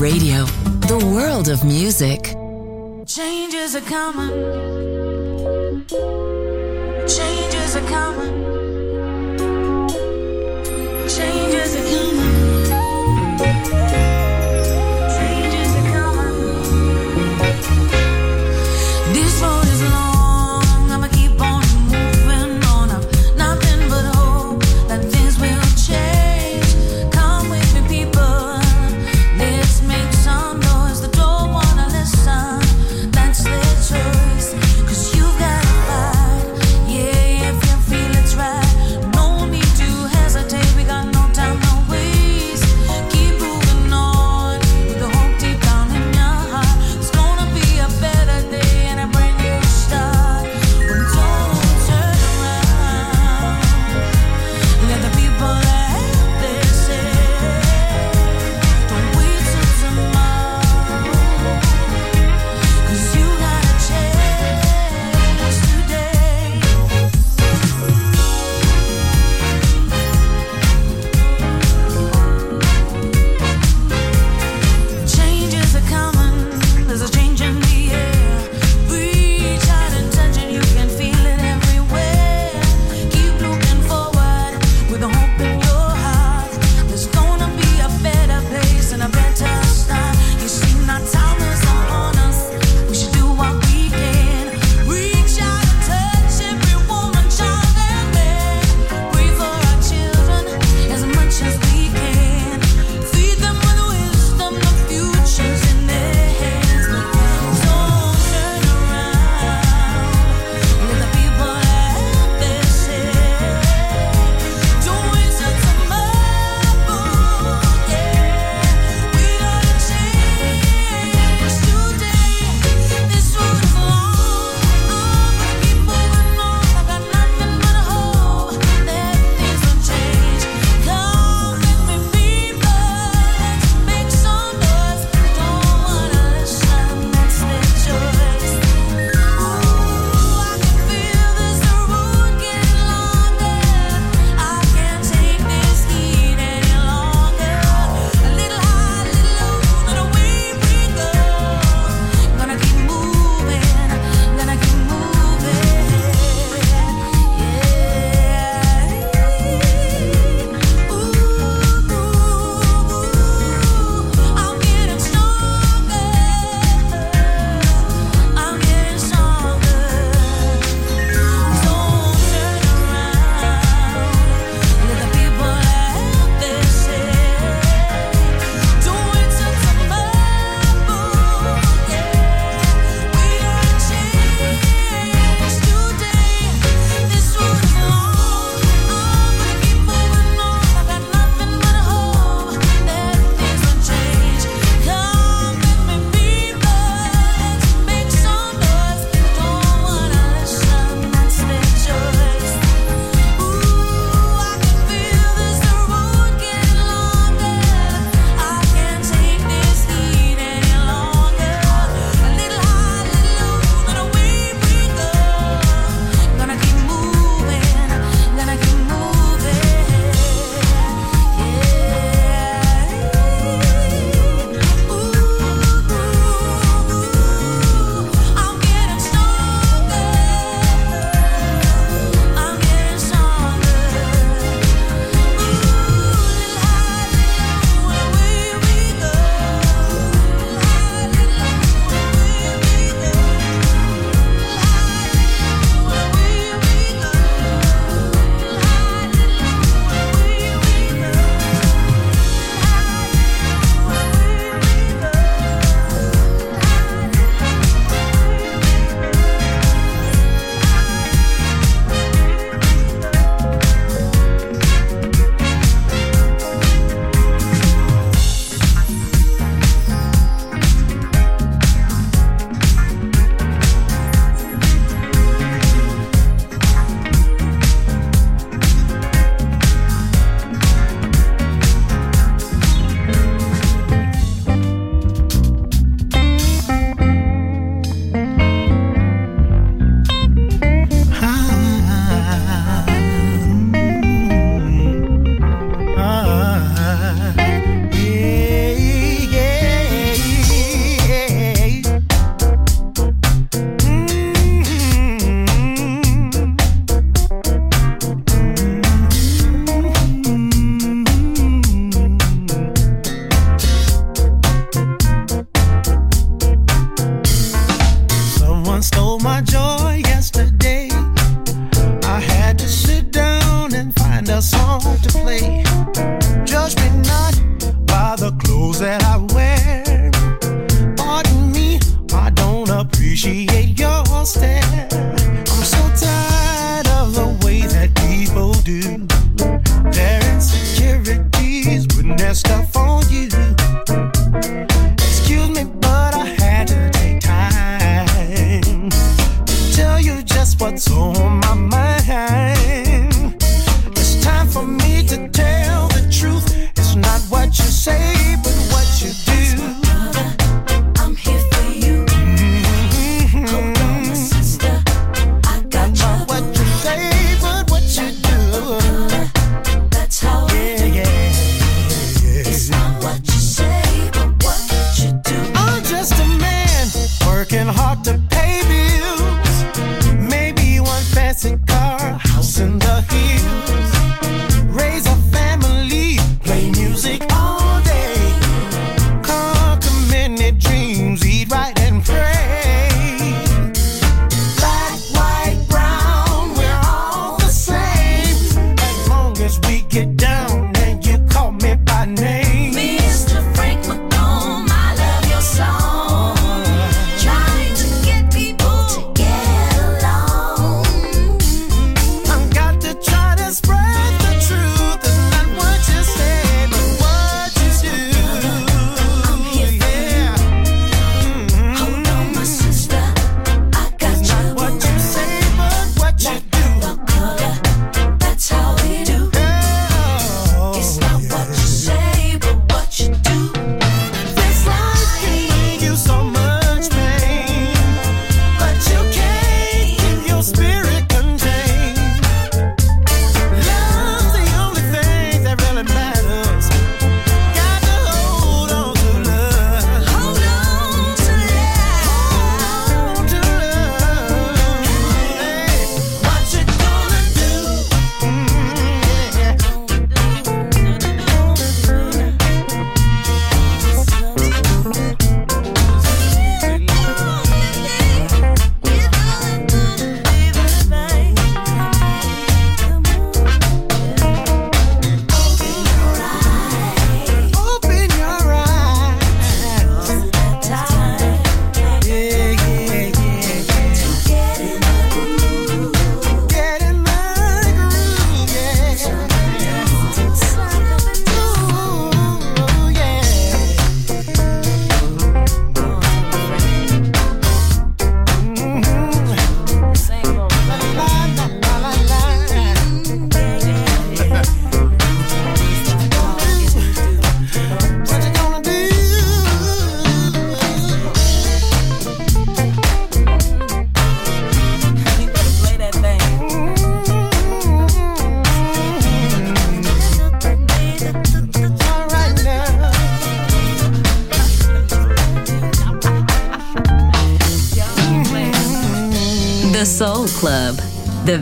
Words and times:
Radio, 0.00 0.46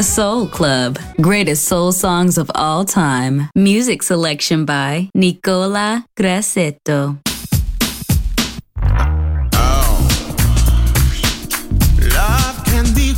The 0.00 0.04
Soul 0.04 0.46
Club. 0.46 0.98
Greatest 1.20 1.66
soul 1.66 1.92
songs 1.92 2.38
of 2.38 2.50
all 2.54 2.86
time. 2.86 3.50
Music 3.54 4.02
selection 4.02 4.64
by 4.64 5.10
Nicola 5.14 6.06
Grassetto. 6.16 7.18
Oh. 9.52 10.08
Love 12.16 12.64
can 12.64 12.86
be. 12.94 13.12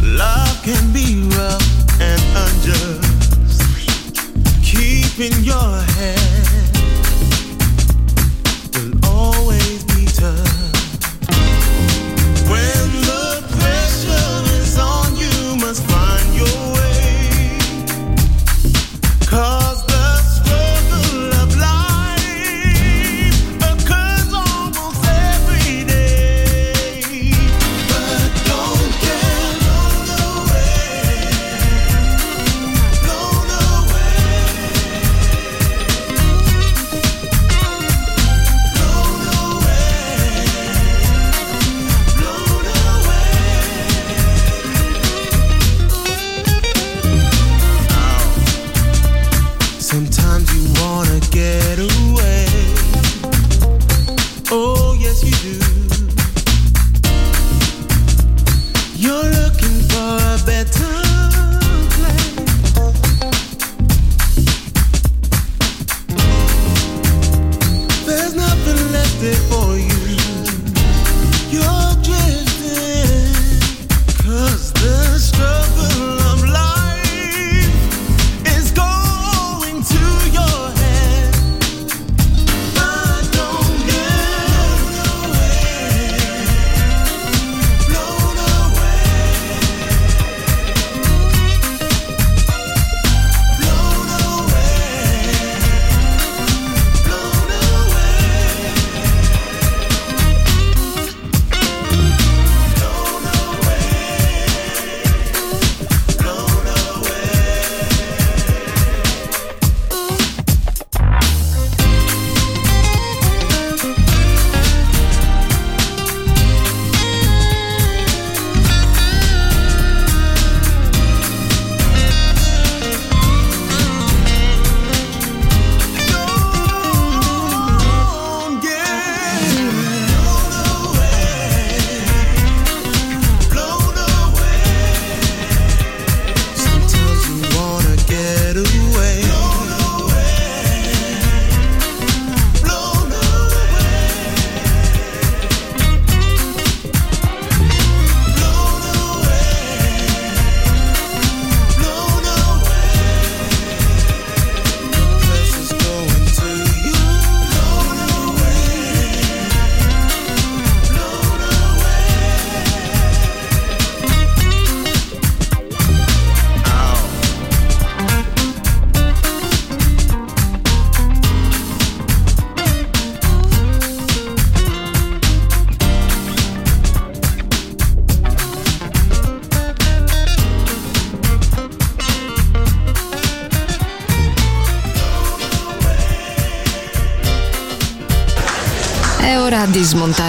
Love 0.00 0.62
can 0.62 0.92
be 0.92 1.28
rough 1.34 2.00
and 2.00 2.22
unjust. 2.44 3.62
Keeping 4.62 5.42
your 5.42 5.82
head 5.98 6.39